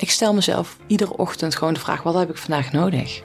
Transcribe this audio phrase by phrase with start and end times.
[0.00, 3.22] Ik stel mezelf iedere ochtend gewoon de vraag: wat heb ik vandaag nodig?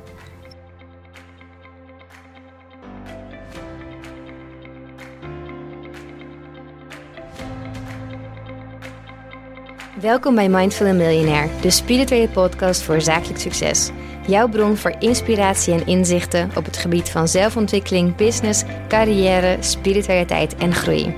[10.00, 13.90] Welkom bij Mindful Millionaire, de spirituele podcast voor zakelijk succes.
[14.28, 20.74] Jouw bron voor inspiratie en inzichten op het gebied van zelfontwikkeling, business, carrière, spiritualiteit en
[20.74, 21.16] groei.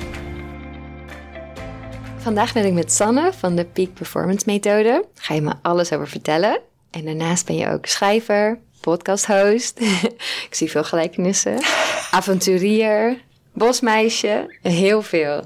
[2.28, 5.06] Vandaag ben ik met Sanne van de Peak Performance Methode.
[5.16, 6.60] Ga je me alles over vertellen.
[6.92, 9.80] En daarnaast ben je ook schrijver, podcasthost.
[10.48, 11.58] ik zie veel gelijkenissen.
[12.12, 13.22] Avonturier,
[13.54, 15.46] bosmeisje, heel veel.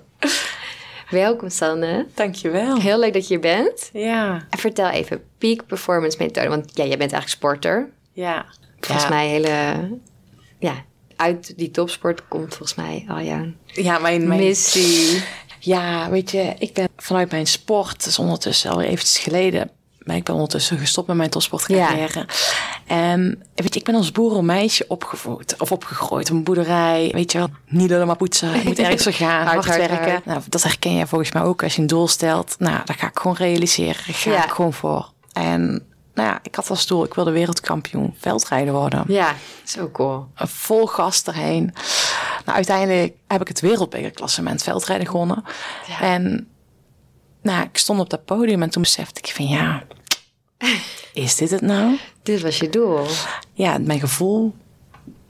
[1.10, 2.08] Welkom Sanne.
[2.14, 2.80] Dankjewel.
[2.80, 3.90] Heel leuk dat je hier bent.
[3.94, 4.46] Ja.
[4.50, 6.50] En vertel even, Peak Performance Methode.
[6.50, 7.90] Want ja, jij bent eigenlijk sporter.
[8.12, 8.46] Ja.
[8.80, 9.10] Volgens Ja.
[9.10, 9.90] mij hele...
[10.60, 10.84] Ja,
[11.22, 15.24] uit die topsport komt volgens mij al jouw Ja, mijn, mijn missie.
[15.64, 19.70] Ja, weet je, ik ben vanuit mijn sport, dat is ondertussen al eventjes geleden,
[20.00, 22.26] maar ik ben ondertussen gestopt met mijn topsportcarrière.
[22.88, 27.10] En weet je, ik ben als boerenmeisje opgevoed of opgegroeid op een boerderij.
[27.14, 28.58] Weet je wel, niet lullen maar poetsen.
[28.58, 30.12] Je moet ergens voor gaan, Hard, werken.
[30.12, 30.26] hard.
[30.26, 32.56] Nou, dat herken jij volgens mij ook als je een doel stelt.
[32.60, 34.04] Nou, daar ga ik gewoon realiseren.
[34.06, 34.44] Daar ga Ja.
[34.44, 35.12] ik gewoon voor.
[35.34, 40.26] En nou ja, ik had als doel, ik wilde wereldkampioen veldrijden worden Ja, zo cool.
[40.36, 41.74] vol gas erheen.
[42.52, 45.44] Nou, uiteindelijk heb ik het wereldbekerklassement veldrijden gewonnen.
[45.88, 46.02] Ja.
[46.02, 46.48] En
[47.42, 49.84] nou, ik stond op dat podium en toen besefte ik van ja,
[51.14, 51.98] is dit het nou?
[52.24, 53.06] Dit was je doel.
[53.54, 54.56] Ja, mijn gevoel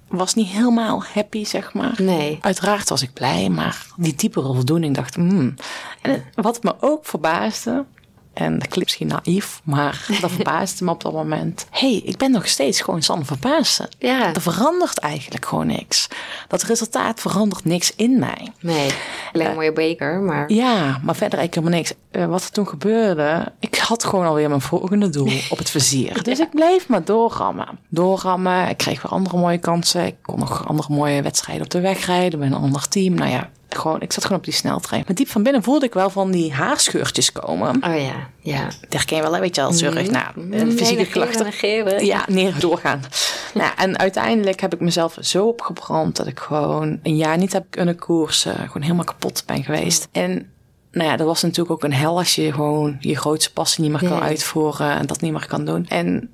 [0.07, 1.93] was niet helemaal happy, zeg maar.
[1.97, 2.37] Nee.
[2.41, 5.55] Uiteraard was ik blij, maar die diepere voldoening dacht, hmm.
[6.01, 7.85] En wat me ook verbaasde,
[8.33, 11.65] en dat klinkt misschien naïef, maar dat verbaasde me op dat moment.
[11.69, 13.89] hey, ik ben nog steeds gewoon Sanne Verbaasde.
[13.99, 14.33] Ja.
[14.33, 16.07] Er verandert eigenlijk gewoon niks.
[16.47, 18.51] Dat resultaat verandert niks in mij.
[18.59, 18.91] Nee,
[19.33, 20.51] alleen een mooie beker, maar...
[20.51, 21.93] Ja, maar verder eigenlijk helemaal niks.
[22.11, 26.23] Eh, wat er toen gebeurde, ik had gewoon alweer mijn volgende doel op het vizier.
[26.23, 27.79] Dus ik bleef maar doorrammen.
[27.89, 30.05] Doorrammen, ik kreeg weer andere mooie kansen.
[30.05, 33.13] Ik kon nog andere mooie wedstrijden op de weg rijden met een ander team.
[33.13, 35.03] Nou ja, gewoon, ik zat gewoon op die sneltrein.
[35.07, 37.75] Maar diep van binnen voelde ik wel van die haarscheurtjes komen.
[37.75, 38.63] Oh ja, ja.
[38.63, 40.11] Dat herken je wel, hè, weet je, als zorg.
[40.11, 41.45] Nou, een fysieke klachten.
[41.45, 42.05] negeren.
[42.05, 43.01] Ja, neer doorgaan.
[43.53, 47.65] nou, en uiteindelijk heb ik mezelf zo opgebrand dat ik gewoon een jaar niet heb
[47.69, 48.55] kunnen koersen.
[48.55, 50.07] Gewoon helemaal kapot ben geweest.
[50.11, 50.51] En
[50.91, 53.91] nou ja, dat was natuurlijk ook een hel als je gewoon je grootste passie niet
[53.91, 55.87] meer kan uitvoeren en dat niet meer kan doen.
[55.87, 56.29] En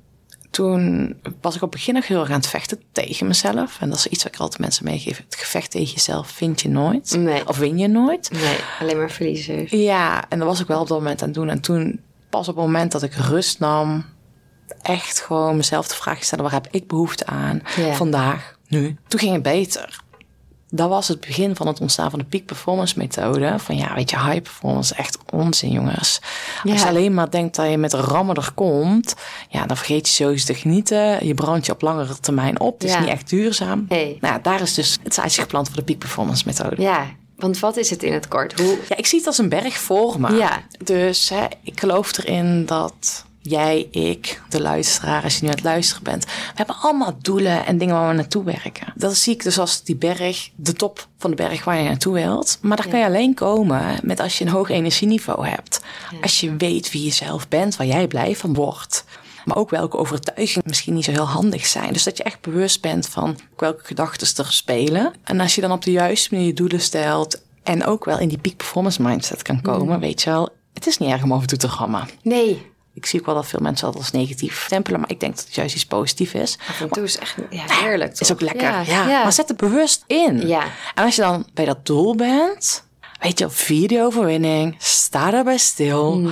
[0.58, 3.76] toen was ik op het begin nog heel erg aan het vechten tegen mezelf.
[3.80, 5.16] En dat is iets wat ik altijd mensen meegeef.
[5.16, 7.16] Het gevecht tegen jezelf vind je nooit.
[7.18, 7.48] Nee.
[7.48, 8.30] Of win je nooit.
[8.30, 9.70] Nee, alleen maar verliezers.
[9.70, 11.48] Ja, en dat was ik wel op dat moment aan het doen.
[11.48, 14.04] En toen, pas op het moment dat ik rust nam,
[14.82, 17.92] echt gewoon mezelf de vraag stellen: waar heb ik behoefte aan Ja.
[17.92, 18.96] vandaag, nu?
[19.08, 20.00] Toen ging het beter.
[20.70, 23.58] Dat was het begin van het ontstaan van de peak performance methode.
[23.58, 26.20] Van ja, weet je, high performance is echt onzin, jongens.
[26.64, 29.14] Als je alleen maar denkt dat je met rammen er komt,
[29.48, 31.26] ja, dan vergeet je sowieso te genieten.
[31.26, 32.80] Je brandt je op langere termijn op.
[32.80, 33.86] Het is niet echt duurzaam.
[33.88, 34.18] Nee.
[34.20, 36.82] Nou, daar is dus het zaadje geplant voor de peak performance methode.
[36.82, 38.60] Ja, want wat is het in het kort?
[38.60, 38.78] Hoe...
[38.88, 40.34] Ja, ik zie het als een berg voor me.
[40.34, 40.62] Ja.
[40.84, 45.64] Dus hè, ik geloof erin dat jij, ik, de luisteraar, als je nu aan het
[45.64, 48.92] luisteren bent, we hebben allemaal doelen en dingen waar we naartoe werken.
[48.94, 52.14] Dat zie ik dus als die berg, de top van de berg waar je naartoe
[52.14, 52.58] wilt.
[52.60, 55.80] Maar daar kan je alleen komen met als je een hoog energieniveau hebt.
[56.22, 59.04] Als je weet wie je zelf bent, waar jij blij van wordt.
[59.44, 61.92] Maar ook welke overtuigingen misschien niet zo heel handig zijn.
[61.92, 65.12] Dus dat je echt bewust bent van welke gedachten er spelen.
[65.24, 67.42] En als je dan op de juiste manier je doelen stelt.
[67.62, 70.00] En ook wel in die peak performance mindset kan komen.
[70.00, 72.08] Weet je wel, het is niet erg om en toe te rammen.
[72.22, 72.66] Nee,
[72.98, 75.00] Ik zie ook wel dat veel mensen dat als negatief stempelen.
[75.00, 76.58] Maar ik denk dat het juist iets positiefs is.
[76.68, 78.20] af en toe is echt ja, heerlijk.
[78.20, 78.62] Is ook lekker.
[78.62, 80.46] Ja, Ja, Maar zet het bewust in.
[80.48, 80.62] Ja.
[80.94, 82.84] En als je dan bij dat doel bent,
[83.20, 86.30] weet je, vier die overwinning, sta daarbij stil.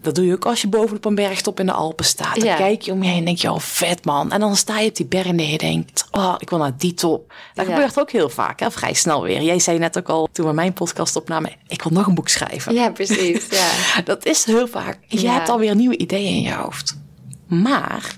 [0.00, 2.34] Dat doe je ook als je bovenop een bergtop in de Alpen staat.
[2.34, 2.56] Dan Ja.
[2.56, 4.32] kijk je om je heen en denk je, oh vet man.
[4.32, 6.94] En dan sta je op die berg en je denkt, oh, ik wil naar die
[6.94, 7.32] top.
[7.54, 7.72] Dat Ja.
[7.74, 8.70] gebeurt ook heel vaak, hè?
[8.70, 9.42] vrij snel weer.
[9.42, 12.28] Jij zei net ook al, toen we mijn podcast opnamen, ik wil nog een boek
[12.28, 12.74] schrijven.
[12.74, 13.46] Ja, precies.
[13.50, 13.70] Ja.
[14.04, 14.98] Dat is heel vaak.
[15.06, 17.00] Je hebt alweer nieuwe ideeën in je hoofd.
[17.48, 18.16] Maar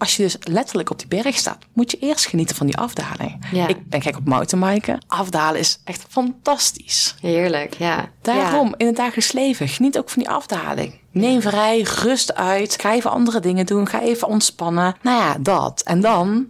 [0.00, 3.46] als je dus letterlijk op die berg staat, moet je eerst genieten van die afdaling.
[3.52, 3.68] Ja.
[3.68, 5.04] Ik ben gek op mountainbiken.
[5.06, 7.14] Afdalen is echt fantastisch.
[7.20, 8.08] Heerlijk, ja.
[8.22, 11.00] Daarom, in het dagelijks leven, geniet ook van die afdaling.
[11.10, 14.96] Neem vrij, rust uit, ga even andere dingen doen, ga even ontspannen.
[15.02, 15.82] Nou ja, dat.
[15.84, 16.46] En dan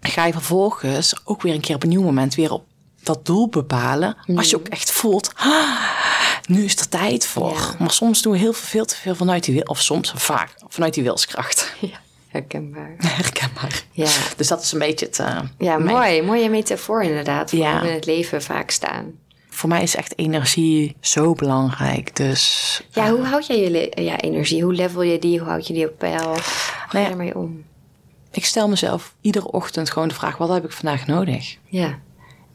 [0.00, 2.64] ga je vervolgens ook weer een keer op een nieuw moment weer op
[3.02, 4.16] dat doel bepalen.
[4.36, 5.80] Als je ook echt voelt, "Ah,
[6.46, 7.52] nu is er tijd voor.
[7.52, 7.74] Ja.
[7.78, 10.54] Maar soms doen we heel veel, veel te veel vanuit die wil, of soms vaak
[10.68, 11.72] vanuit die wilskracht.
[11.80, 12.00] Ja,
[12.30, 12.94] herkenbaar.
[13.22, 13.82] Herkenbaar.
[13.90, 14.08] Ja.
[14.36, 15.18] Dus dat is een beetje het.
[15.18, 16.22] eh, Ja, mijn- mooi.
[16.22, 17.50] Mooie metafoor inderdaad.
[17.50, 17.72] Voor Ja.
[17.72, 19.12] hoe we in het leven vaak staan.
[19.52, 22.16] voor mij is echt energie zo belangrijk.
[22.16, 24.62] Dus Ja, hoe houd jij je ja, energie?
[24.62, 25.38] Hoe level je die?
[25.38, 26.24] Hoe houd je die op peil?
[26.28, 26.38] Hoe
[26.88, 27.10] ga je ja.
[27.10, 27.64] ermee om?
[28.32, 31.56] ik stel mezelf iedere ochtend gewoon de vraag: wat heb ik vandaag nodig?
[31.64, 31.98] Ja.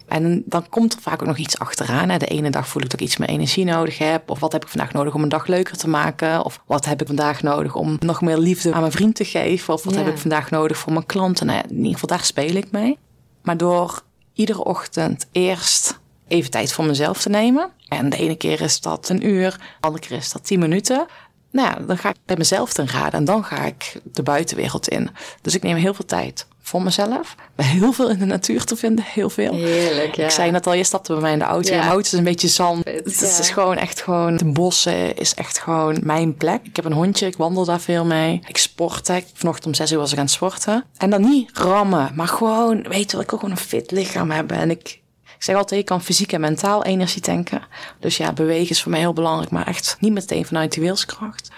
[0.07, 2.09] En dan komt er vaak ook nog iets achteraan.
[2.09, 2.17] Hè.
[2.17, 4.29] De ene dag voel ik dat ik iets meer energie nodig heb.
[4.29, 6.43] Of wat heb ik vandaag nodig om een dag leuker te maken?
[6.45, 9.73] Of wat heb ik vandaag nodig om nog meer liefde aan mijn vriend te geven?
[9.73, 9.99] Of wat Ja.
[10.03, 11.45] heb ik vandaag nodig voor mijn klanten?
[11.45, 12.97] Nou ja, in ieder geval, daar speel ik mee.
[13.43, 14.01] Maar door
[14.33, 17.69] iedere ochtend eerst even tijd voor mezelf te nemen.
[17.87, 21.05] En de ene keer is dat een uur, de andere keer is dat tien minuten.
[21.51, 24.87] Nou ja, dan ga ik bij mezelf ten raden en dan ga ik de buitenwereld
[24.87, 25.09] in.
[25.41, 27.35] Dus ik neem heel veel tijd voor mezelf.
[27.55, 29.53] Ben heel veel in de natuur te vinden, heel veel.
[29.53, 30.23] Heerlijk, ja.
[30.23, 31.73] Ik zei net al, je stapte bij mij in de auto.
[31.73, 31.83] Ja.
[31.83, 32.85] Je auto is een beetje zand.
[32.85, 33.39] Het ja.
[33.39, 34.37] is gewoon echt gewoon...
[34.37, 36.59] De bossen is echt gewoon mijn plek.
[36.63, 38.41] Ik heb een hondje, ik wandel daar veel mee.
[38.47, 39.07] Ik sport.
[39.07, 39.19] hè.
[39.33, 40.83] Vanochtend om zes uur was ik aan het sporten.
[40.97, 42.83] En dan niet rammen, maar gewoon...
[42.83, 44.57] Weet je wel, ik wil gewoon een fit lichaam hebben.
[44.57, 45.03] En ik...
[45.35, 47.61] Ik zeg altijd, je kan fysiek en mentaal energie tanken.
[47.99, 49.51] Dus ja, bewegen is voor mij heel belangrijk.
[49.51, 51.49] Maar echt niet meteen vanuit die wilskracht.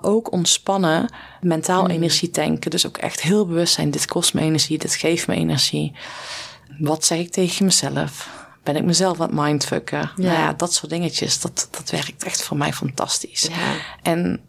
[0.00, 1.90] Ook ontspannen, mentaal Hmm.
[1.90, 2.70] energie tanken.
[2.70, 3.90] Dus ook echt heel bewust zijn.
[3.90, 5.92] Dit kost me energie, dit geeft me energie.
[6.78, 8.28] Wat zeg ik tegen mezelf?
[8.62, 9.98] Ben ik mezelf aan het mindfucken?
[9.98, 10.12] Ja.
[10.16, 13.42] Nou ja, dat soort dingetjes, dat, dat werkt echt voor mij fantastisch.
[13.42, 13.74] Ja.
[14.02, 14.40] En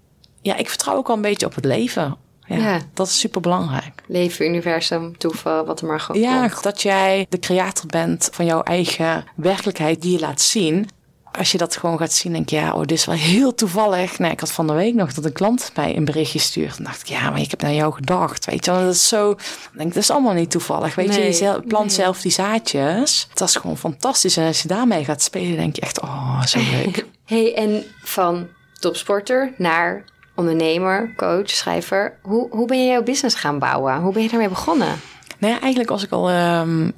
[0.41, 2.15] ja, ik vertrouw ook al een beetje op het leven.
[2.45, 2.79] Ja, Ja.
[2.93, 4.01] Dat is super belangrijk.
[4.07, 6.63] Leven, universum, toeval, wat er maar gewoon Ja, komt.
[6.63, 10.89] dat jij de creator bent van jouw eigen werkelijkheid die je laat zien.
[11.31, 14.19] Als je dat gewoon gaat zien, denk je, ja, oh, dit is wel heel toevallig.
[14.19, 16.77] Nee, ik had van de week nog dat een klant mij een berichtje stuurt.
[16.77, 18.45] En dacht ik, ja, maar ik heb naar jou gedacht.
[18.45, 19.31] Weet je, dat is zo.
[19.31, 20.95] Ik denk, dat is allemaal niet toevallig.
[20.95, 21.95] Weet je, Nee, je plant nee.
[21.95, 23.27] zelf die zaadjes.
[23.33, 24.37] Dat is gewoon fantastisch.
[24.37, 27.05] En als je daarmee gaat spelen, denk je echt, oh, zo leuk.
[27.25, 28.47] Hey, en van
[28.79, 30.03] topsporter naar
[30.35, 32.17] ondernemer, coach, schrijver.
[32.21, 33.95] Hoe, hoe ben je jouw business gaan bouwen?
[33.97, 34.99] Hoe ben je daarmee begonnen?
[35.37, 36.89] Nou ja, eigenlijk was ik al ehm,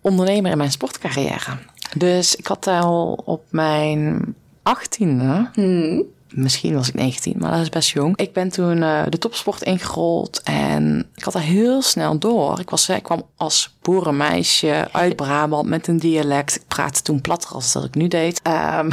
[0.00, 1.58] ondernemer in mijn sportcarrière.
[1.98, 5.50] Dus ik had al op mijn achttiende,
[6.30, 8.16] misschien was ik 19, maar dat is best jong.
[8.16, 12.60] Ik ben toen eh, de topsport ingerold en ik had er heel snel door.
[12.60, 16.54] Ik, was, eh, ik kwam als boerenmeisje uit Brabant met een dialect.
[16.54, 18.40] Ik praatte toen platter als dat ik nu deed.
[18.42, 18.86] Ehm,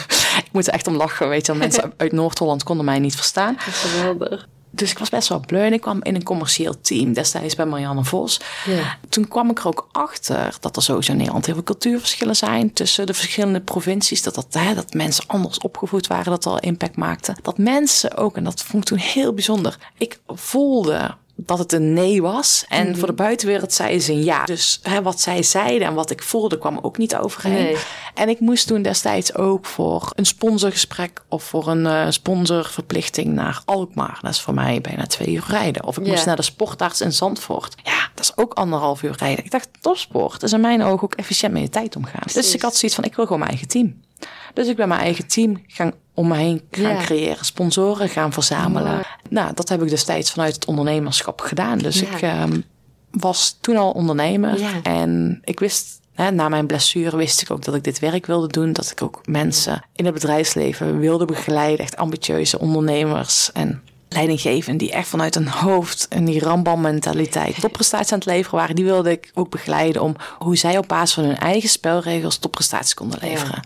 [0.44, 1.54] ik moet er echt om lachen, weet je.
[1.54, 3.56] Mensen uit Noord-Holland konden mij niet verstaan.
[3.58, 4.48] Geweldig.
[4.74, 7.66] Dus ik was best wel bleu en ik kwam in een commercieel team destijds bij
[7.66, 8.40] Marianne Vos.
[8.66, 8.98] Ja.
[9.08, 12.72] Toen kwam ik er ook achter dat er sowieso in Nederland heel veel cultuurverschillen zijn
[12.72, 14.22] tussen de verschillende provincies.
[14.22, 17.36] Dat, dat, hè, dat mensen anders opgevoed waren, dat al impact maakte.
[17.42, 19.76] Dat mensen ook, en dat vond ik toen heel bijzonder.
[19.98, 21.14] Ik voelde
[21.46, 22.64] dat het een nee was.
[22.68, 24.44] En voor de buitenwereld zeiden ze een ja.
[24.44, 27.52] Dus hè, wat zij zeiden en wat ik voelde kwam ook niet overeen.
[27.52, 27.76] Nee.
[28.14, 33.62] En ik moest toen destijds ook voor een sponsorgesprek of voor een eh, sponsorverplichting naar
[33.64, 34.18] Alkmaar.
[34.22, 35.84] Dat is voor mij bijna twee uur rijden.
[35.84, 37.74] Of ik moest naar de sportarts in Zandvoort.
[37.82, 39.44] Ja, dat is ook anderhalf uur rijden.
[39.44, 42.22] Ik dacht, topsport is in mijn ogen ook efficiënt met je tijd omgaan.
[42.32, 44.00] Dus ik had zoiets van, ik wil gewoon mijn eigen team.
[44.54, 47.00] Dus ik ben mijn eigen team gaan om me heen gaan Ja.
[47.02, 47.44] creëren.
[47.44, 49.02] Sponsoren gaan verzamelen.
[49.32, 51.78] Nou, dat heb ik destijds vanuit het ondernemerschap gedaan.
[51.78, 52.10] Dus Ja.
[52.10, 52.60] ik ehm,
[53.10, 54.58] was toen al ondernemer.
[54.60, 54.82] Ja.
[54.82, 58.46] En ik wist, hè, na mijn blessure wist ik ook dat ik dit werk wilde
[58.46, 58.72] doen.
[58.72, 61.78] Dat ik ook mensen in het bedrijfsleven wilde begeleiden.
[61.84, 68.18] Echt ambitieuze ondernemers en leidinggevenden die echt vanuit hun hoofd en die rambam-mentaliteit topprestaties aan
[68.18, 68.76] het leveren waren.
[68.76, 72.94] Die wilde ik ook begeleiden om hoe zij op basis van hun eigen spelregels topprestaties
[72.94, 73.60] konden leveren.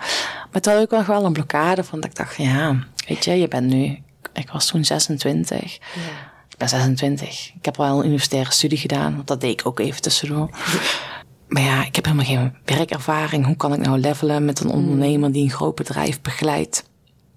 [0.52, 2.76] Maar toen had ik wel een blokkade van dat ik dacht, ja,
[3.08, 3.98] weet je, je bent nu...
[4.36, 5.72] Ik was toen 26.
[5.72, 6.00] Ja.
[6.48, 7.52] Ik ben 26.
[7.54, 9.14] Ik heb wel een universitaire studie gedaan.
[9.14, 10.50] Want dat deed ik ook even tussendoor.
[11.48, 13.46] Maar ja, ik heb helemaal geen werkervaring.
[13.46, 16.84] Hoe kan ik nou levelen met een ondernemer die een groot bedrijf begeleidt?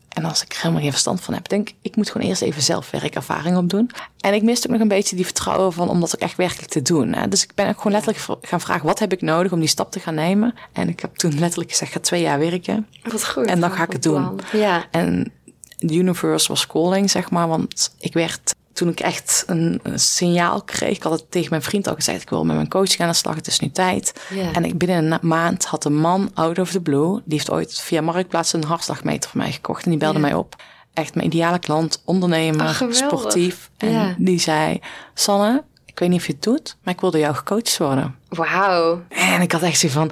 [0.09, 2.41] En als ik er helemaal geen verstand van heb, denk ik, ik moet gewoon eerst
[2.41, 3.91] even zelf werkervaring opdoen.
[4.19, 6.71] En ik miste ook nog een beetje die vertrouwen van om dat ook echt werkelijk
[6.71, 7.13] te doen.
[7.13, 7.27] Hè.
[7.27, 9.91] Dus ik ben ook gewoon letterlijk gaan vragen, wat heb ik nodig om die stap
[9.91, 10.53] te gaan nemen?
[10.73, 12.87] En ik heb toen letterlijk gezegd, ga twee jaar werken.
[13.03, 13.45] Wat goed.
[13.45, 14.39] En dan ga ik het doen.
[14.51, 14.85] Ja.
[14.91, 15.31] En
[15.79, 17.47] the universe was calling, zeg maar.
[17.47, 20.95] Want ik werd, toen ik echt een, een signaal kreeg...
[20.95, 22.21] Ik had het tegen mijn vriend al gezegd...
[22.21, 24.13] ik wil met mijn coach gaan aan de slag, het is nu tijd.
[24.53, 27.13] En ik, binnen een maand had een man out of the blue...
[27.13, 29.83] die heeft ooit via Marktplaats een hartslagmeter voor mij gekocht...
[29.83, 30.55] en die belde mij op.
[30.93, 33.69] Echt mijn ideale klant, ondernemer, sportief.
[33.77, 34.79] En die zei...
[35.13, 36.77] Sanne, ik weet niet of je het doet...
[36.83, 38.15] maar ik wilde jou gecoacht worden.
[38.29, 39.01] Wauw.
[39.09, 40.11] En ik had echt zo van...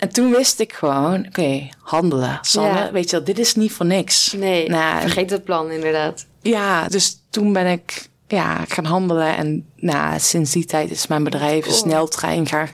[0.00, 2.38] En toen wist ik gewoon, oké, handelen.
[2.42, 2.92] Sanne, Ja.
[2.92, 4.32] weet je wel, dit is niet voor niks.
[4.32, 6.26] Nee, Nou, vergeet het plan inderdaad.
[6.42, 9.36] ja, dus toen ben ik ja, gaan handelen.
[9.36, 11.74] En nou, sinds die tijd is mijn bedrijf een Cool.
[11.74, 12.68] sneltrein gaan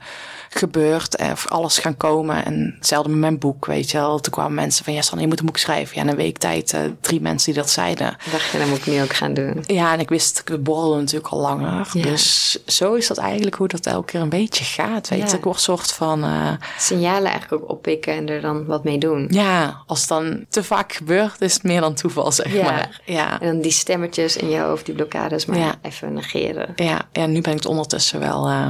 [0.57, 2.45] gebeurd en of alles gaan komen.
[2.45, 4.19] En hetzelfde met mijn boek, weet je wel.
[4.19, 5.95] Toen kwamen mensen van, ja Sanne, je moet een boek schrijven.
[5.95, 8.17] Ja, in een week tijd uh, drie mensen die dat zeiden.
[8.31, 9.63] dacht je, dat moet ik nu ook gaan doen.
[9.67, 11.87] Ja, en ik wist, ik borrelde natuurlijk al langer.
[11.93, 12.01] Ja.
[12.01, 15.27] Dus zo is dat eigenlijk hoe dat elke keer een beetje gaat, weet je.
[15.27, 15.33] Ja.
[15.37, 16.23] Ik word soort van...
[16.23, 19.27] Uh, Signalen eigenlijk ook oppikken en er dan wat mee doen.
[19.29, 22.63] Ja, als het dan te vaak gebeurt, is het meer dan toeval, zeg ja.
[22.63, 23.01] maar.
[23.05, 23.41] Ja.
[23.41, 26.73] En dan die stemmetjes in je hoofd, die blokkades, maar even negeren.
[26.75, 28.69] Ja, ja, nu ben ik het ondertussen wel uh,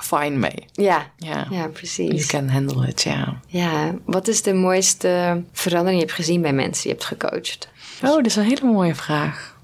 [0.00, 0.64] fine mee.
[0.72, 1.36] Ja, Ja.
[1.50, 2.26] ja, You precies.
[2.26, 3.40] can handle it, ja.
[3.46, 7.04] Ja, wat is de mooiste verandering die je hebt gezien bij mensen die je hebt
[7.20, 7.68] gecoacht?
[8.02, 9.56] Oh, dat is een hele mooie vraag.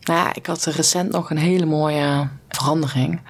[0.00, 3.20] Nou ja, ik had recent nog een hele mooie verandering.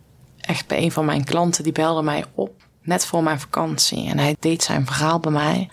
[0.40, 2.52] Echt bij een van mijn klanten, die belde mij op
[2.82, 4.08] net voor mijn vakantie.
[4.08, 5.70] En hij deed zijn verhaal bij mij.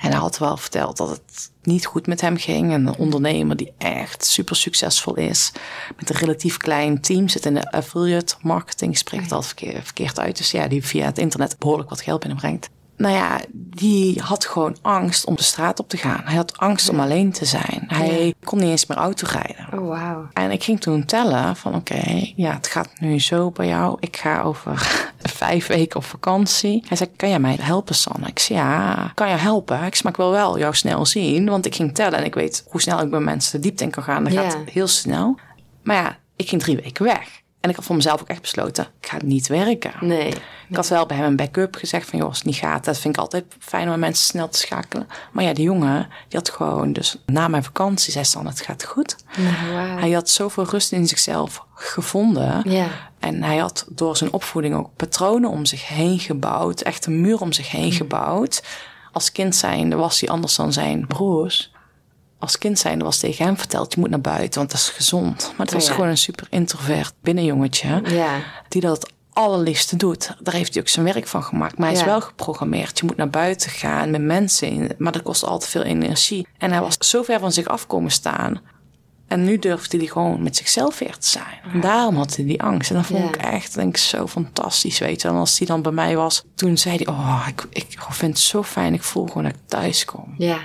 [0.00, 2.72] En hij had wel verteld dat het niet goed met hem ging.
[2.72, 5.52] Een ondernemer die echt super succesvol is.
[5.96, 7.28] Met een relatief klein team.
[7.28, 8.98] Zit in de affiliate marketing.
[8.98, 10.36] Spreekt het altijd verkeerd, verkeerd uit.
[10.36, 12.70] Dus ja, die via het internet behoorlijk wat geld binnenbrengt.
[12.98, 16.20] Nou ja, die had gewoon angst om de straat op te gaan.
[16.24, 17.84] Hij had angst om alleen te zijn.
[17.86, 19.80] Hij kon niet eens meer auto rijden.
[19.80, 20.28] Oh, wauw.
[20.32, 23.96] En ik ging toen tellen van oké, ja, het gaat nu zo bij jou.
[24.00, 26.84] Ik ga over vijf weken op vakantie.
[26.88, 28.26] Hij zei, kan jij mij helpen, Sanne?
[28.26, 29.76] Ik zei, ja, kan je helpen?
[29.76, 31.48] Ik zei, maar ik wil wel jou snel zien.
[31.48, 33.90] Want ik ging tellen en ik weet hoe snel ik bij mensen de diepte in
[33.90, 34.24] kan gaan.
[34.24, 34.42] Dat Ja.
[34.50, 35.38] gaat heel snel.
[35.82, 37.42] Maar ja, ik ging drie weken weg.
[37.60, 39.92] En ik had voor mezelf ook echt besloten, ik ga niet werken.
[40.00, 40.34] Nee.
[40.68, 42.98] Ik had wel bij hem een backup gezegd van, joh, als het niet gaat, dat
[42.98, 45.08] vind ik altijd fijn om mensen snel te schakelen.
[45.32, 48.84] Maar ja, die jongen, die had gewoon, dus na mijn vakantie, zei Sanne, het gaat
[48.84, 49.16] goed.
[49.36, 49.98] Nou, wauw.
[49.98, 52.70] Hij had zoveel rust in zichzelf gevonden.
[52.70, 52.88] Ja.
[53.18, 56.80] En hij had door zijn opvoeding ook patronen om zich heen gebouwd.
[56.80, 58.62] Echt een muur om zich heen gebouwd.
[59.12, 61.72] Als kind zijnde was hij anders dan zijn broers.
[62.38, 65.52] Als kind zijnde was tegen hem verteld, je moet naar buiten, want dat is gezond.
[65.56, 65.92] Maar het was ja.
[65.92, 68.00] gewoon een super introvert binnenjongetje.
[68.04, 68.40] Ja.
[68.68, 70.36] Die dat het allerliefste doet.
[70.40, 71.78] Daar heeft hij ook zijn werk van gemaakt.
[71.78, 72.98] Maar hij is wel geprogrammeerd.
[72.98, 74.94] Je moet naar buiten gaan met mensen.
[74.98, 76.46] Maar dat kost altijd veel energie.
[76.58, 78.60] En hij was zo ver van zich af komen staan.
[79.26, 81.72] En nu durfde hij gewoon met zichzelf weer te zijn.
[81.72, 82.90] En daarom had hij die angst.
[82.90, 83.28] En dat vond Ja.
[83.28, 85.28] ik echt denk ik, zo fantastisch, weet je.
[85.28, 87.06] En als hij dan bij mij was, toen zei hij...
[87.06, 88.94] Oh, ik, ik vind het zo fijn.
[88.94, 90.34] Ik voel gewoon dat ik thuis kom.
[90.38, 90.58] Ja.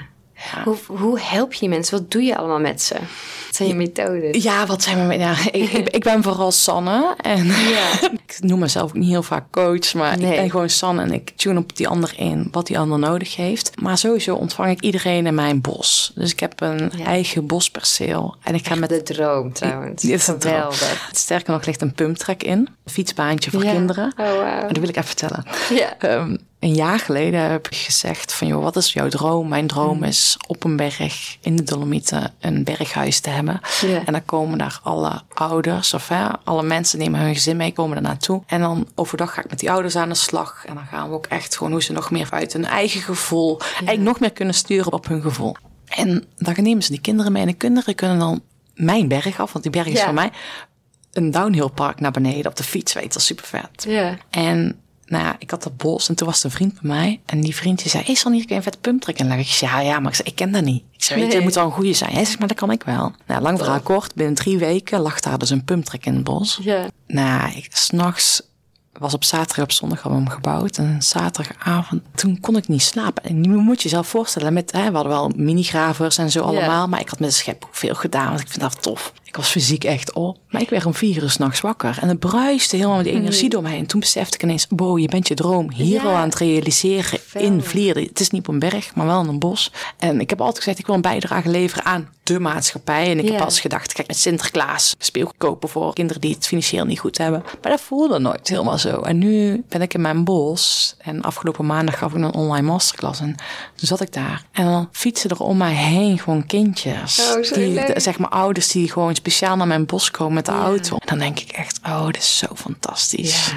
[0.63, 1.97] Hoe, hoe help je mensen?
[1.99, 2.93] Wat doe je allemaal met ze?
[2.93, 4.43] Wat zijn je methodes?
[4.43, 5.17] Ja, wat zijn we...
[5.17, 7.15] Ja, ik, ik, ik ben vooral Sanne.
[7.21, 7.89] En Ja.
[8.27, 9.93] ik noem mezelf ook niet heel vaak coach.
[9.93, 10.31] Maar Nee.
[10.31, 12.47] ik ben gewoon Sanne en ik tune op die ander in.
[12.51, 13.81] Wat die ander nodig heeft.
[13.81, 16.11] Maar sowieso ontvang ik iedereen in mijn bos.
[16.15, 17.05] Dus ik heb een Ja.
[17.05, 18.35] eigen bosperceel.
[18.43, 18.89] En ik ga met...
[18.89, 20.01] De droom trouwens.
[20.01, 20.71] Dit is een droom.
[21.11, 22.57] Sterker nog ligt een pumptrack in.
[22.83, 24.13] Een fietsbaantje voor kinderen.
[24.17, 24.67] Oh, wauw.
[24.67, 25.45] Dat wil ik even vertellen.
[25.69, 25.97] Ja.
[25.99, 28.47] Ehm, een jaar geleden heb ik gezegd van...
[28.47, 29.47] joh, wat is jouw droom?
[29.47, 30.03] Mijn droom Mm.
[30.03, 33.59] is op een berg in de Dolomieten een berghuis te hebben.
[34.05, 37.73] En dan komen daar alle ouders of hè, alle mensen die met hun gezin mee
[37.73, 38.43] komen er naartoe.
[38.47, 40.63] En dan overdag ga ik met die ouders aan de slag.
[40.67, 43.59] En dan gaan we ook echt gewoon hoe ze nog meer uit hun eigen gevoel...
[43.59, 45.55] eigenlijk nog meer kunnen sturen op hun gevoel.
[45.87, 47.41] En dan nemen ze die kinderen mee.
[47.41, 48.41] En de kinderen kunnen dan
[48.75, 50.05] mijn berg af, want die berg is Ja.
[50.05, 50.31] van mij...
[51.11, 53.83] een downhillpark naar beneden op de fiets, weet je, dat is super vet.
[53.87, 54.17] Ja.
[54.29, 57.21] En nou ja, ik had dat bos en toen was er een vriend bij mij.
[57.25, 59.45] En die vriend die zei, hey Sanne, hier kun je een vette pumptrek inleggen.
[59.45, 60.83] Ik ja, ja, maar ik, zei, ik ken dat niet.
[60.91, 62.13] Ik zei, weet je, het moet wel een goede zijn.
[62.13, 63.11] Hij zegt, maar dat kan ik wel.
[63.27, 66.59] Nou, lang verhaal kort, binnen drie weken lag daar dus een pumptrek in het bos.
[66.61, 66.87] Ja.
[67.07, 68.41] Nou, ik, s'nachts
[68.99, 70.77] was op zaterdag op zondag hadden we hem gebouwd.
[70.77, 73.23] En zaterdagavond, toen kon ik niet slapen.
[73.23, 76.87] En je moet je jezelf voorstellen, met, hè, we hadden wel minigravers en zo allemaal.
[76.87, 79.13] Maar ik had met de schep ook veel gedaan, want ik vind dat tof.
[79.33, 80.37] Ik was fysiek echt op.
[80.49, 81.97] Maar ik werd om vier uur s'nachts wakker.
[82.01, 83.85] En het bruiste helemaal met die energie door me heen.
[83.85, 86.03] Toen besefte ik ineens, wow, je bent je droom hier Ja.
[86.09, 87.19] al aan het realiseren.
[87.33, 87.61] In.
[87.63, 88.03] Vlieren.
[88.03, 89.71] Het is niet op een berg, maar wel in een bos.
[89.97, 93.09] En ik heb altijd gezegd, ik wil een bijdrage leveren aan de maatschappij.
[93.11, 96.85] En ik heb als gedacht, kijk, met Sinterklaas speelgoed kopen voor kinderen die het financieel
[96.85, 97.43] niet goed hebben.
[97.61, 99.01] Maar dat voelde nooit helemaal zo.
[99.01, 100.95] En nu ben ik in mijn bos.
[100.97, 103.19] En afgelopen maandag gaf ik een online masterclass.
[103.19, 103.35] En
[103.75, 104.43] toen zat ik daar.
[104.51, 107.19] En dan fietsen er om mij heen gewoon kindjes.
[107.35, 110.51] Oh, die, de- zeg maar ouders die gewoon speciaal naar mijn bos komen met de
[110.51, 110.95] auto.
[110.95, 113.47] En dan denk ik echt, oh, dit is zo fantastisch.
[113.47, 113.53] Ja.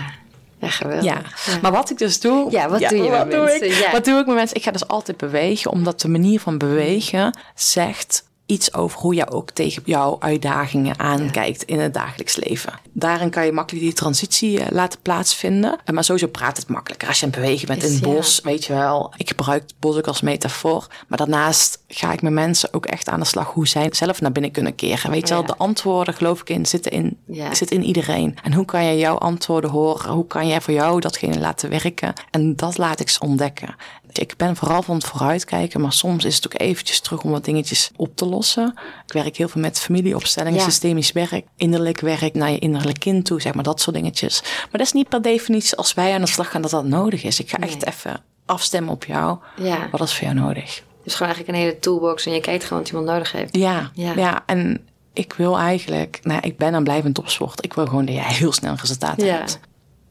[0.60, 1.04] Ja, geweldig.
[1.04, 1.22] Ja,
[1.62, 2.50] maar wat ik dus doe.
[2.50, 3.66] Ja, wat doe je wat met doe mensen?
[3.66, 3.72] Ik?
[3.72, 3.90] Ja.
[3.90, 4.56] Wat doe ik met mensen?
[4.56, 9.30] Ik ga dus altijd bewegen, omdat de manier van bewegen zegt iets over hoe jij
[9.30, 12.72] ook tegen jouw uitdagingen aankijkt in het dagelijks leven.
[12.92, 15.78] Daarin kan je makkelijk die transitie eh, laten plaatsvinden.
[15.84, 17.08] Eh, Maar sowieso praat het makkelijker.
[17.08, 19.12] Als je aan het bewegen bent in het bos, weet je wel.
[19.16, 20.86] Ik gebruik het bos ook als metafoor.
[21.06, 24.32] Maar daarnaast ga ik met mensen ook echt aan de slag hoe zij zelf naar
[24.32, 25.10] binnen kunnen keren.
[25.10, 27.18] Weet je wel, de antwoorden geloof ik in zitten in,
[27.52, 28.38] zitten in iedereen.
[28.42, 30.10] En hoe kan je jouw antwoorden horen?
[30.10, 32.12] Hoe kan jij voor jou datgene laten werken?
[32.30, 33.74] En dat laat ik ze ontdekken.
[34.18, 37.44] Ik ben vooral van het vooruitkijken, maar soms is het ook eventjes terug om wat
[37.44, 38.74] dingetjes op te lossen.
[39.06, 40.64] Ik werk heel veel met familieopstellingen, Ja.
[40.64, 44.40] systemisch werk, innerlijk werk naar je innerlijk kind toe, zeg maar dat soort dingetjes.
[44.42, 47.22] Maar dat is niet per definitie als wij aan de slag gaan dat dat nodig
[47.24, 47.40] is.
[47.40, 49.38] Ik ga echt even afstemmen op jou.
[49.56, 49.88] Ja.
[49.90, 50.82] Wat is voor jou nodig?
[51.04, 53.56] Dus gewoon eigenlijk een hele toolbox en je kijkt gewoon wat iemand nodig heeft.
[53.56, 54.12] Ja, Ja.
[54.16, 54.42] ja.
[54.46, 57.64] en ik wil eigenlijk, nou, ik ben aan blijvend topsport.
[57.64, 59.32] Ik wil gewoon dat jij heel snel resultaten Ja.
[59.36, 59.60] hebt.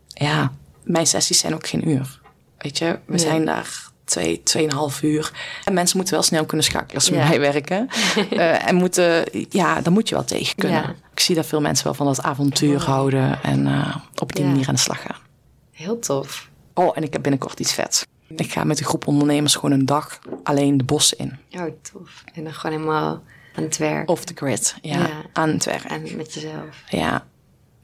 [0.07, 0.51] Ja,
[0.83, 2.19] mijn sessies zijn ook geen uur.
[2.57, 3.19] Weet je, we Nee.
[3.19, 5.31] zijn daar twee, tweeënhalf uur.
[5.65, 7.27] En mensen moeten wel snel kunnen schakelen als ze Ja.
[7.27, 7.87] mij werken.
[8.29, 10.81] Eh, en moeten, ja, daar moet je wel tegen kunnen.
[10.81, 10.95] Ja.
[11.11, 14.49] Ik zie dat veel mensen wel van dat avontuur houden en eh, op die Ja.
[14.51, 15.19] manier aan de slag gaan.
[15.71, 16.49] Heel tof.
[16.73, 18.07] Oh, en ik heb binnenkort iets vet.
[18.27, 21.37] Ik ga met een groep ondernemers gewoon een dag alleen de bossen in.
[21.51, 22.23] Oh, tof.
[22.33, 23.23] En dan gewoon helemaal
[23.55, 24.09] aan het werk.
[24.09, 25.09] Off the grid, Ja.
[25.33, 25.83] aan het werk.
[25.83, 26.83] En met jezelf.
[26.89, 27.25] Ja,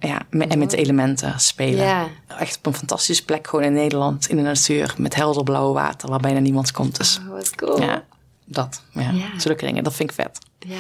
[0.01, 1.85] ja en met elementen spelen.
[1.85, 2.07] Ja.
[2.27, 6.09] Echt op een fantastische plek, gewoon in Nederland, in de natuur, met helder blauw water,
[6.09, 6.97] waar bijna niemand komt.
[6.97, 7.81] Dus Oh, wat cool.
[7.81, 8.03] ja,
[8.45, 8.83] dat.
[8.91, 9.11] Ja.
[9.11, 9.39] Ja.
[9.39, 10.39] Zulke dingen, dat vind ik vet.
[10.59, 10.75] Ja.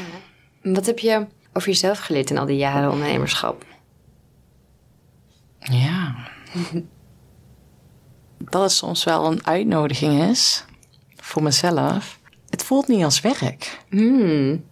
[0.61, 3.65] En wat heb je over jezelf geleerd in al die jaren ondernemerschap?
[5.59, 6.15] Ja.
[8.49, 10.65] dat het soms wel een uitnodiging is
[11.15, 12.19] voor mezelf.
[12.49, 13.83] Het voelt niet als werk.
[13.89, 14.63] Hmm.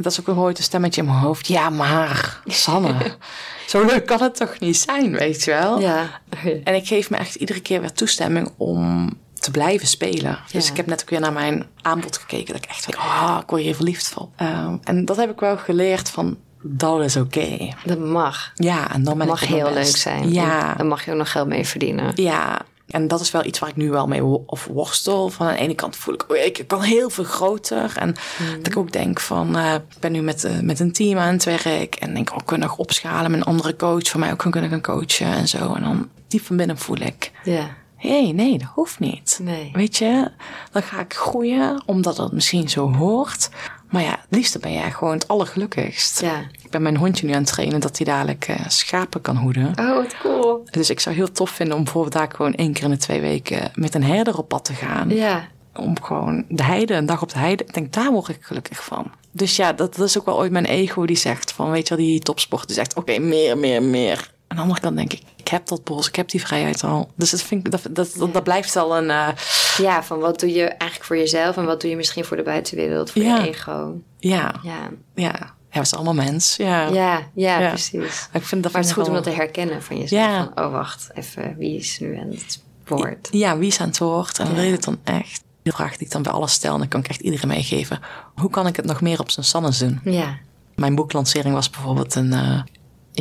[0.00, 1.48] Dat is ook een ooit een stemmetje in mijn hoofd.
[1.48, 2.94] Ja, maar Sanne,
[3.68, 5.80] zo leuk kan het toch niet zijn, weet je wel?
[5.80, 6.20] Ja.
[6.64, 10.38] En ik geef me echt iedere keer weer toestemming om te blijven spelen.
[10.52, 12.54] Dus ik heb net ook weer naar mijn aanbod gekeken.
[12.54, 14.30] Dat ik echt denk, oh, ik word hier verliefd van.
[14.36, 17.68] Ehm, en dat heb ik wel geleerd van, dat is oké.
[17.84, 18.52] Dat mag.
[18.54, 20.32] Ja, en dan ben mag heel leuk zijn.
[20.32, 22.12] Ja, En Dan mag je ook nog geld mee verdienen.
[22.14, 22.58] ja.
[22.88, 25.28] En dat is wel iets waar ik nu wel mee wo- of worstel.
[25.28, 27.92] Van aan de ene kant voel ik, oh, ik kan heel veel groter.
[27.96, 28.14] En
[28.56, 31.32] dat ik ook denk van, eh, ik ben nu met, eh, met een team aan
[31.32, 31.94] het werk.
[31.94, 34.08] En denk, oh, ik kan nog opschalen met een andere coach.
[34.08, 35.74] Voor mij ook kunnen gaan coachen en zo.
[35.74, 37.68] En dan diep van binnen voel ik, Ja.
[37.96, 39.38] hé, hey, nee, dat hoeft niet.
[39.42, 39.70] Nee.
[39.72, 40.30] Weet je,
[40.72, 43.48] dan ga ik groeien omdat het misschien zo hoort.
[43.90, 46.20] Maar ja, het liefste ben jij gewoon het allergelukkigst.
[46.20, 46.44] Ja.
[46.62, 49.72] Ik ben mijn hondje nu aan het trainen dat hij dadelijk eh, schapen kan hoeden.
[49.78, 50.62] Oh, wat cool.
[50.70, 53.20] Dus ik zou heel tof vinden om bijvoorbeeld daar gewoon één keer in de twee
[53.20, 55.08] weken met een herder op pad te gaan.
[55.08, 55.48] Ja.
[55.74, 57.64] Om gewoon de heide, een dag op de heide.
[57.64, 59.10] Ik denk, daar word ik gelukkig van.
[59.30, 61.96] Dus ja, dat, dat is ook wel ooit mijn ego die zegt van, weet je
[61.96, 64.30] wel, die topsport die zegt, oké, meer, meer, meer.
[64.46, 67.10] Aan de andere kant denk ik, ik heb dat bos, ik heb die vrijheid al.
[67.16, 69.28] Dus dat, vind ik, dat, dat, dat, dat blijft al een, eh,
[69.76, 72.42] Ja, van wat doe je eigenlijk voor jezelf en wat doe je misschien voor de
[72.42, 73.36] buitenwereld, voor Ja.
[73.36, 74.00] je ego.
[74.18, 74.88] ja, Ja.
[75.14, 75.56] ja.
[75.70, 76.56] Ja, we zijn allemaal mens.
[76.56, 77.68] Ja, Ja, ja, Ja.
[77.68, 78.28] precies.
[78.32, 80.22] Ik vind dat Maar het is goed om dat te herkennen van jezelf.
[80.26, 80.50] Ja.
[80.54, 83.28] Van, oh, wacht, even, wie is nu aan het woord?
[83.30, 84.52] Ja, wie is aan het woord en Ja.
[84.54, 85.42] wil je het dan echt?
[85.62, 88.00] De vraag die ik dan bij alles stel, en dan kan ik echt iedereen meegeven.
[88.34, 90.00] Hoe kan ik het nog meer op zijn sannes doen?
[90.04, 90.38] Ja.
[90.74, 92.60] Mijn boeklancering was bijvoorbeeld een, eh,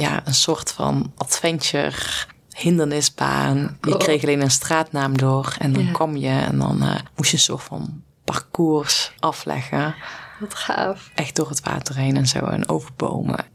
[0.02, 1.92] ja, een soort van adventure
[2.56, 3.78] hindernisbaan.
[3.82, 4.00] Je Oh.
[4.00, 5.92] kreeg alleen een straatnaam door en dan Ja.
[5.92, 9.96] kwam je en dan eh, moest je een soort van parcours afleggen.
[10.40, 11.10] Wat gaaf.
[11.16, 13.46] Echt door het water heen en zo en over bomen.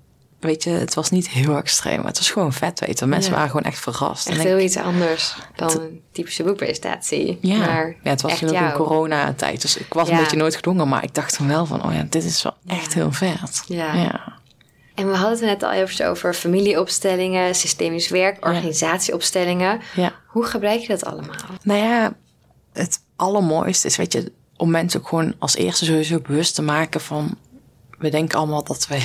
[0.40, 3.06] Weet je, het was niet heel extreem, maar het was gewoon vet, weet je.
[3.06, 3.36] Mensen Ja.
[3.36, 4.28] waren gewoon echt verrast.
[4.28, 7.38] Echt En heel ik- iets anders dan een typische boekpresentatie.
[7.40, 7.56] ja.
[7.56, 10.88] Maar ja, het was toen ook een coronatijd, dus ik was een beetje nooit gedwongen.
[10.88, 13.62] Maar ik dacht toen wel van, oh ja, dit is wel echt heel vet.
[13.66, 14.40] Ja.
[14.94, 19.80] En we hadden het net al even over familieopstellingen, systemisch werk, organisatieopstellingen.
[19.94, 20.12] ja.
[20.26, 21.34] Hoe gebruik je dat allemaal?
[21.62, 22.12] Nou ja,
[22.72, 27.00] het allermooiste is, weet je, om mensen ook gewoon als eerste sowieso bewust te maken
[27.00, 27.36] van...
[27.98, 28.98] We denken allemaal dat we,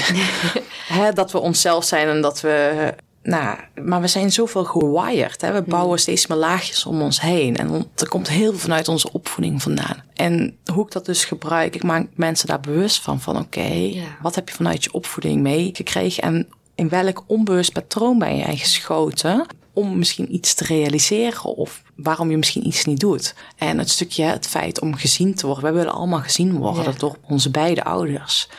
[0.99, 2.93] hè, dat we onszelf zijn en dat we...
[3.27, 5.41] Nou, maar we zijn zoveel gewired.
[5.41, 5.53] Hè?
[5.53, 7.57] We bouwen steeds meer laagjes om ons heen.
[7.57, 10.03] En er komt heel veel vanuit onze opvoeding vandaan.
[10.13, 13.21] En hoe ik dat dus gebruik, ik maak mensen daar bewust van.
[13.21, 14.03] Van oké, Ja.
[14.21, 16.23] wat heb je vanuit je opvoeding meegekregen?
[16.23, 19.45] En in welk onbewust patroon ben jij geschoten?
[19.73, 23.35] Om misschien iets te realiseren of waarom je misschien iets niet doet.
[23.57, 25.63] En het stukje, het feit om gezien te worden.
[25.63, 26.91] We willen allemaal gezien worden Ja.
[26.97, 28.49] door onze beide ouders.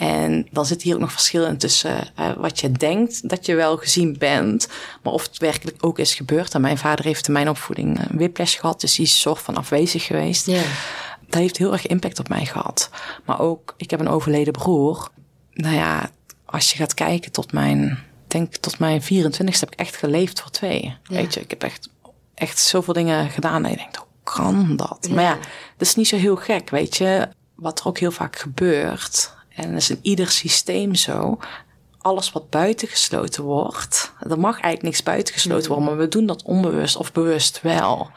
[0.00, 3.54] En dan zit hier ook nog verschil in tussen eh, wat je denkt dat je
[3.54, 4.68] wel gezien bent,
[5.02, 6.54] maar of het werkelijk ook is gebeurd.
[6.54, 9.56] En mijn vader heeft in mijn opvoeding een whiplash gehad, dus die is soort van
[9.56, 10.46] afwezig geweest.
[10.46, 10.62] Ja.
[11.26, 12.90] Dat heeft heel erg impact op mij gehad.
[13.24, 15.08] Maar ook, ik heb een overleden broer.
[15.52, 16.10] Nou ja,
[16.44, 20.50] als je gaat kijken tot mijn, denk tot mijn 24 heb ik echt geleefd voor
[20.50, 20.96] twee.
[21.04, 21.88] Weet je, ik heb echt,
[22.34, 25.08] echt zoveel dingen gedaan en je denkt, hoe kan dat?
[25.10, 25.38] Maar ja,
[25.76, 27.28] dat is niet zo heel gek, weet je.
[27.54, 31.38] Wat er ook heel vaak gebeurt, en dat is in ieder systeem zo,
[31.98, 36.96] alles wat buitengesloten wordt, er mag eigenlijk niks buitengesloten worden, maar we doen dat onbewust
[36.96, 38.10] of bewust wel.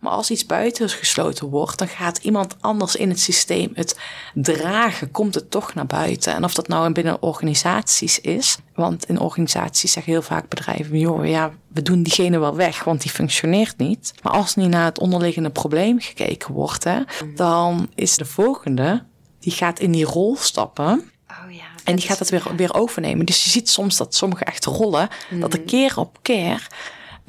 [0.00, 3.98] Maar als iets buitengesloten wordt, dan gaat iemand anders in het systeem het
[4.34, 6.34] dragen, komt het toch naar buiten.
[6.34, 11.26] En of dat nou binnen organisaties is, want in organisaties zeggen heel vaak bedrijven, joh,
[11.26, 14.14] ja, we doen diegene wel weg, want die functioneert niet.
[14.22, 17.00] Maar als niet naar het onderliggende probleem gekeken wordt, hè,
[17.34, 19.04] dan is de volgende,
[19.40, 21.10] die gaat in die rol stappen.
[21.30, 21.64] Oh ja.
[21.84, 23.26] En die gaat het weer, weer overnemen.
[23.26, 26.66] Dus je ziet soms dat sommige echt rollen, dat de keer op keer,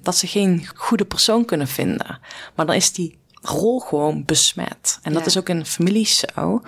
[0.02, 2.20] dat ze geen goede persoon kunnen vinden.
[2.56, 5.00] Maar dan is die rol gewoon besmet.
[5.02, 5.28] En dat Ja.
[5.28, 6.62] is ook in families zo.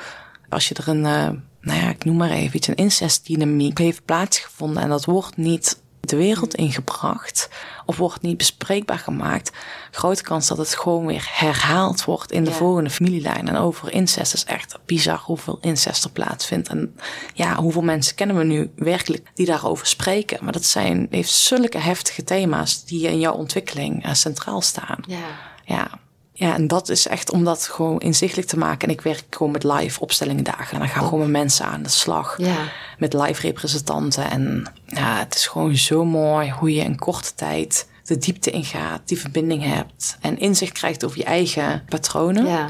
[0.50, 1.30] Als je er een, eh,
[1.62, 5.82] nou ja, ik noem maar even iets, een incestdynamiek heeft plaatsgevonden en dat wordt niet
[6.10, 7.50] de wereld ingebracht
[7.86, 9.52] of wordt niet bespreekbaar gemaakt,
[9.92, 12.56] grote kans dat het gewoon weer herhaald wordt in de Ja.
[12.56, 13.48] volgende familielijn.
[13.48, 16.68] En over incest is echt bizar hoeveel incest er plaatsvindt.
[16.70, 16.96] En
[17.34, 20.44] ja, hoeveel mensen kennen we nu werkelijk die daarover spreken.
[20.44, 24.98] Maar dat zijn, heeft zulke heftige thema's die in jouw ontwikkeling eh, centraal staan.
[25.08, 25.18] Ja.
[25.66, 25.88] Ja.
[26.36, 28.88] Ja, en dat is echt om dat gewoon inzichtelijk te maken.
[28.88, 30.74] En ik werk gewoon met live opstellingen dagen.
[30.74, 32.38] En dan gaan gewoon met mensen aan de slag.
[32.38, 32.58] Ja.
[32.98, 34.30] Met live representanten.
[34.30, 39.02] En ja, het is gewoon zo mooi hoe je in korte tijd de diepte ingaat,
[39.06, 40.18] die verbinding hebt.
[40.22, 42.46] En inzicht krijgt over je eigen patronen.
[42.46, 42.70] Ja.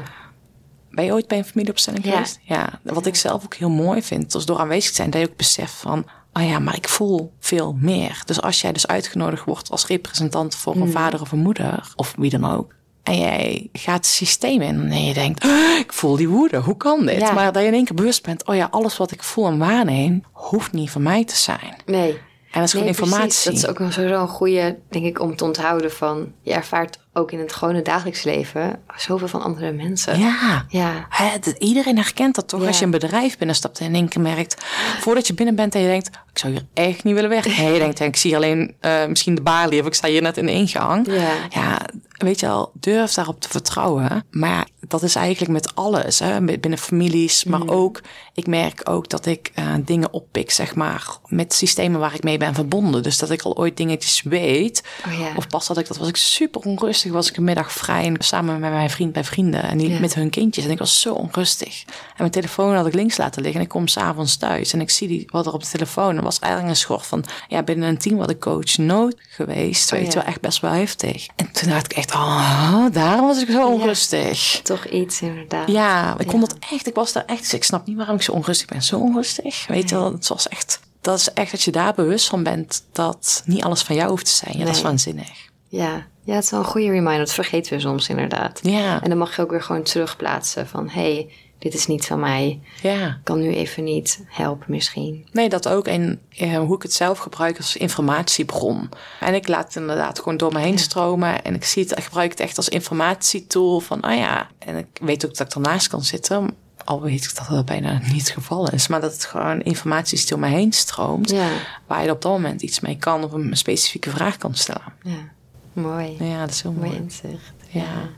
[0.90, 2.10] Ben je ooit bij een familieopstelling Ja.
[2.12, 2.38] geweest?
[2.42, 2.80] Ja.
[2.82, 5.36] Wat ik zelf ook heel mooi vind, is door aanwezig te zijn, dat je ook
[5.36, 8.22] beseft van, oh ja, maar ik voel veel meer.
[8.24, 12.14] Dus als jij dus uitgenodigd wordt als representant voor een vader of een moeder, of
[12.16, 12.74] wie dan ook,
[13.04, 16.76] en jij gaat het systeem in en je denkt, "Oh, ik voel die woede, hoe
[16.76, 17.20] kan dit?
[17.20, 17.32] Ja.
[17.32, 19.58] Maar dat je in één keer bewust bent, oh ja, alles wat ik voel en
[19.58, 21.76] waarneem, hoeft niet van mij te zijn.
[21.86, 22.10] Nee.
[22.12, 23.12] En dat is gewoon Nee, precies.
[23.14, 23.50] informatie.
[23.50, 23.78] Dat is ook
[24.18, 26.32] een goede, denk ik, om te onthouden van...
[26.42, 30.18] Je ervaart ook in het gewone dagelijks leven zoveel van andere mensen.
[30.18, 30.64] Ja.
[30.68, 31.06] Ja.
[31.40, 32.66] Dat- iedereen herkent dat toch Ja.
[32.66, 34.64] als je een bedrijf binnenstapt en in één keer merkt,
[35.00, 37.56] voordat je binnen bent en je denkt, ik zou hier echt niet willen werken.
[37.56, 40.36] Nee, je denkt, ik zie alleen eh, misschien de balie of ik sta hier net
[40.36, 41.06] in de ingang.
[41.06, 41.32] Ja.
[41.50, 41.78] ja,
[42.18, 44.24] weet je wel, durf daarop te vertrouwen.
[44.30, 47.68] Maar dat is eigenlijk met alles, hè, binnen families, maar Mm.
[47.70, 48.00] ook,
[48.34, 52.38] ik merk ook dat ik eh, dingen oppik, zeg maar, met systemen waar ik mee
[52.38, 53.02] ben verbonden.
[53.02, 54.82] Dus dat ik al ooit dingetjes weet.
[55.06, 55.28] Oh ja.
[55.36, 58.14] Of pas dat ik, dat was ik super onrustig, was ik een middag vrij en
[58.18, 60.00] samen met mijn vriend bij vrienden en die Ja.
[60.00, 60.64] met hun kindjes.
[60.64, 61.84] En ik was zo onrustig.
[61.86, 64.90] En mijn telefoon had ik links laten liggen en ik kom s'avonds thuis en ik
[64.90, 66.16] zie die, wat er op de telefoon.
[66.16, 69.90] En was eigenlijk een schort van, ja, binnen een team wat ik coach nooit geweest.
[69.90, 70.12] weet Oh ja.
[70.12, 71.26] je wel, echt best wel heftig.
[71.36, 74.60] En toen dacht ik echt, oh, daarom was ik zo onrustig.
[74.62, 75.68] Toch iets, inderdaad.
[75.70, 76.86] Ja, ik kon dat echt.
[76.86, 77.40] Ik was daar echt.
[77.40, 78.82] Dus ik snap niet waarom ik zo onrustig ben.
[78.82, 79.66] Zo onrustig.
[79.66, 80.80] Weet je wel, het was echt.
[81.00, 84.24] Dat is echt dat je daar bewust van bent dat niet alles van jou hoeft
[84.24, 84.58] te zijn.
[84.58, 85.52] Ja, dat is waanzinnig.
[85.76, 86.06] Ja.
[86.24, 87.18] ja, het is wel een goede reminder.
[87.18, 88.60] Dat vergeten we soms inderdaad.
[88.62, 90.88] Ja, En dan mag je ook weer gewoon terugplaatsen van...
[90.88, 92.60] hé, hey, dit is niet van mij.
[92.82, 93.20] ja.
[93.22, 95.26] Kan nu even niet helpen misschien.
[95.32, 95.86] Nee, dat ook.
[95.86, 98.88] En eh, hoe ik het zelf gebruik als informatiebron.
[99.20, 101.44] En ik laat het inderdaad gewoon door me heen stromen.
[101.44, 103.80] En ik zie het, ik gebruik het echt als informatietool.
[103.80, 104.48] Van, oh ja.
[104.58, 106.54] En ik weet ook dat ik ernaast kan zitten.
[106.84, 108.86] Al weet ik dat dat bijna niet het geval is.
[108.86, 111.30] Maar dat het gewoon informatie door me heen stroomt.
[111.30, 111.48] Ja,
[111.86, 113.24] Waar je op dat moment iets mee kan.
[113.24, 114.92] Of een specifieke vraag kan stellen.
[115.02, 115.32] ja.
[115.74, 116.16] Mooi.
[116.20, 117.00] Ja, dat is heel Mooi mooi.
[117.02, 117.52] inzicht.
[117.68, 118.08] Ja.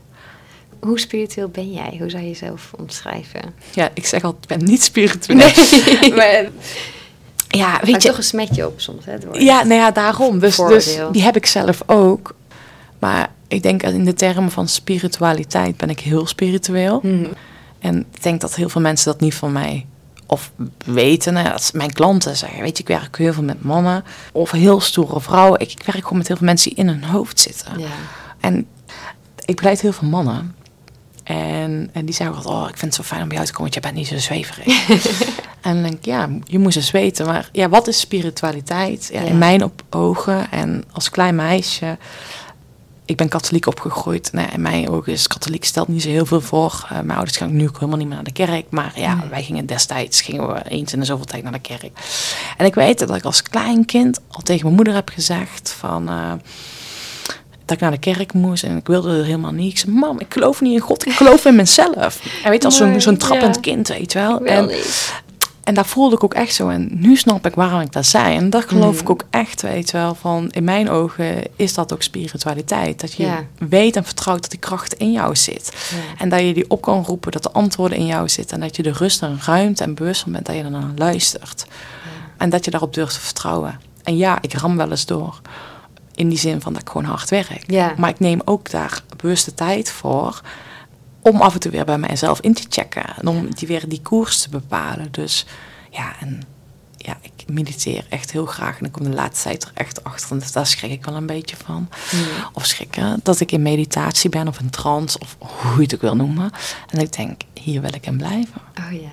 [0.79, 1.95] Hoe spiritueel ben jij?
[1.99, 3.41] Hoe zou je jezelf omschrijven?
[3.73, 5.37] Ja, ik zeg altijd, ik ben niet spiritueel.
[6.15, 6.45] Maar,
[7.47, 8.07] ja, weet je.
[8.07, 9.15] toch een smetje op soms, hè?
[9.31, 10.39] Ja, nou ja, daarom.
[10.39, 12.35] Dus, dus die heb ik zelf ook.
[12.99, 16.99] Maar ik denk in de termen van spiritualiteit ben ik heel spiritueel.
[17.03, 17.25] Mhm.
[17.79, 19.85] En ik denk dat heel veel mensen dat niet van mij
[20.27, 20.51] of
[20.85, 21.33] weten.
[21.33, 24.03] Nou, ja, dat mijn klanten zeggen, weet je, ik werk heel veel met mannen.
[24.31, 25.59] Of heel stoere vrouwen.
[25.59, 27.79] Ik, ik werk gewoon met heel veel mensen die in hun hoofd zitten.
[27.79, 27.87] Ja.
[28.39, 28.67] En
[29.45, 30.55] ik begeleid heel veel mannen.
[31.23, 33.53] En, en die zeggen altijd, oh, ik vind het zo fijn om bij jou te
[33.53, 34.89] komen, want je bent niet zo zweverig.
[35.61, 37.25] en dan denk ik, ja, je moest eens weten.
[37.25, 39.09] Maar ja, wat is spiritualiteit?
[39.11, 39.27] Ja, Ja.
[39.27, 41.97] In mijn op ogen en als klein meisje...
[43.07, 44.29] Ik ben katholiek opgegroeid.
[44.31, 46.85] Nou, in mijn ogen is katholiek stelt niet zo heel veel voor.
[46.89, 48.65] Eh, mijn ouders gaan nu ook helemaal niet meer naar de kerk.
[48.69, 51.91] Maar ja, wij gingen destijds gingen we eens in de zoveel tijd naar de kerk.
[52.57, 56.09] En ik weet dat ik als klein kind al tegen mijn moeder heb gezegd van...
[56.09, 56.31] eh,
[57.65, 59.71] dat ik naar de kerk moest en ik wilde het helemaal niet.
[59.71, 62.21] Ik zei, mam, ik geloof niet in God, ik geloof in mezelf.
[62.43, 63.61] En weet je, als zo'n zo'n trappend ja.
[63.61, 64.45] kind, weet je wel.
[64.45, 64.69] En.
[65.67, 66.69] En daar voelde ik ook echt zo.
[66.69, 68.35] En nu snap ik waarom ik dat zei.
[68.35, 69.01] En dat geloof Mhm.
[69.01, 70.15] ik ook echt, weet wel.
[70.15, 73.01] Van in mijn ogen is dat ook spiritualiteit.
[73.01, 73.43] Dat je Ja.
[73.57, 75.71] weet en vertrouwt dat die kracht in jou zit.
[75.89, 75.97] Ja.
[76.23, 78.55] En dat je die op kan roepen, dat de antwoorden in jou zitten.
[78.55, 81.65] En dat je de rust en ruimte en bewust van bent dat je naar luistert.
[82.37, 83.79] En dat je daarop durft te vertrouwen.
[84.03, 85.41] En ja, ik ram wel eens door.
[86.15, 87.63] In die zin van dat ik gewoon hard werk.
[87.97, 90.41] Maar ik neem ook daar bewuste tijd voor.
[91.27, 93.05] Om af en toe weer bij mijzelf in te checken.
[93.17, 95.07] En om die weer die koers te bepalen.
[95.11, 95.45] Dus
[95.91, 96.41] ja, en
[96.97, 98.79] ja, ik, mediteer echt heel graag.
[98.79, 100.31] En ik kom de laatste tijd er echt achter.
[100.31, 101.89] En daar schrik ik wel een beetje van.
[102.53, 103.19] Of schrikken.
[103.23, 105.19] Dat ik in meditatie ben of in trance.
[105.19, 106.51] Of hoe je het ook wil noemen.
[106.89, 108.61] En ik denk, hier wil ik in blijven.
[108.79, 109.09] Oh ja.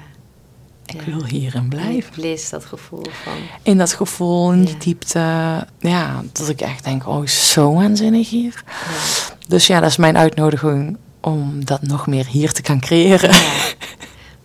[0.87, 1.13] Ik Ja.
[1.13, 2.11] wil hierin blijven.
[2.13, 3.33] Bliss, dat gevoel van...
[3.63, 5.19] In dat gevoel, in die diepte.
[5.79, 8.63] Ja, dat ik echt denk, oh, zo waanzinnig hier.
[8.67, 9.35] Ja.
[9.49, 13.31] Dus ja, dat is mijn uitnodiging om dat nog meer hier te gaan creëren.
[13.31, 13.73] Ja.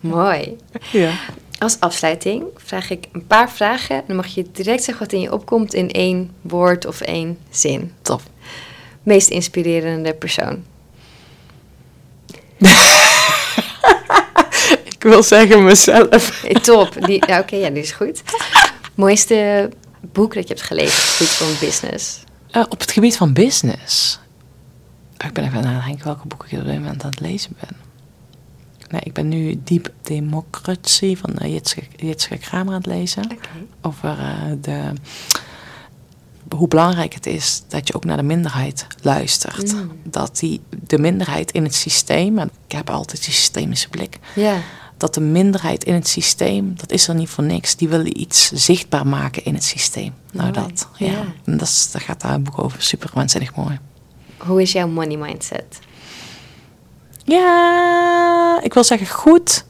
[0.00, 0.56] Mooi.
[0.92, 1.12] Ja.
[1.58, 3.96] Als afsluiting vraag ik een paar vragen.
[3.96, 7.38] En dan mag je direct zeggen wat in je opkomt in één woord of één
[7.50, 7.92] zin.
[8.02, 8.22] Top.
[9.02, 10.64] Meest inspirerende persoon.
[14.94, 16.42] Ik wil zeggen mezelf.
[16.42, 17.06] Hey, top.
[17.06, 18.22] Die, Oké, ja, die is goed.
[18.94, 19.68] Mooiste
[20.00, 22.24] boek dat je hebt gelezen op het gebied van business.
[22.50, 24.18] Eh, op het gebied van business.
[25.24, 27.56] Ik ben even aan het nadenken welke boeken ik op dit moment aan het lezen
[27.60, 27.76] ben.
[28.88, 33.38] Nee, ik ben nu Deep Democracy van uh, Jitske, Jitske Kramer aan het lezen.
[33.80, 34.92] Over eh, de,
[36.56, 39.72] hoe belangrijk het is dat je ook naar de minderheid luistert.
[39.72, 39.90] Mm.
[40.04, 44.18] Dat die, de minderheid in het systeem, en ik heb altijd die systemische blik,
[44.96, 47.76] dat de minderheid in het systeem, dat is er niet voor niks.
[47.76, 50.12] Die willen iets zichtbaar maken in het systeem.
[50.32, 50.88] Nou, Mooi, dat.
[50.96, 51.24] Ja.
[51.44, 52.82] En dat, is, daar gaat daar een boek over.
[52.82, 53.78] Super waanzinnig mooi.
[54.46, 55.78] Hoe is jouw money mindset?
[57.24, 59.64] Ja, ik wil zeggen goed.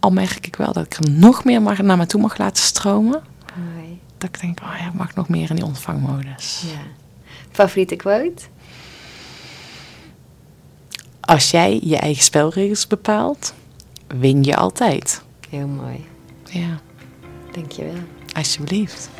[0.00, 2.62] Al merk ik wel dat ik er nog meer mag, naar me toe mag laten
[2.62, 3.22] stromen.
[4.18, 6.62] Dat ik denk, oh ja, ik mag nog meer in die ontvangmodus.
[6.66, 6.80] Ja.
[7.52, 8.42] Favoriete quote?
[11.20, 13.54] Als jij je eigen spelregels bepaalt,
[14.06, 15.22] win je altijd.
[15.50, 16.06] Heel mooi.
[16.44, 16.80] Ja,
[17.52, 17.94] Dankjewel.
[18.32, 19.10] alsjeblieft.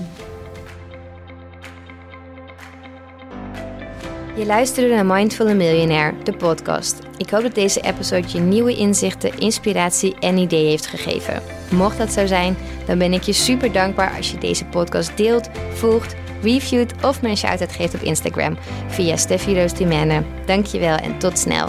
[4.37, 6.99] Je luisterde naar Mindful Millionaire, de podcast.
[7.17, 11.43] Ik hoop dat deze episode je nieuwe inzichten, inspiratie en ideeën heeft gegeven.
[11.71, 15.51] Mocht dat zo zijn, dan ben ik je super dankbaar als je deze podcast deelt,
[15.73, 18.57] volgt, reviewt of een shout-out geeft op Instagram
[18.89, 20.23] via Steffi Roos Dimene.
[20.47, 21.69] Dankjewel en tot snel.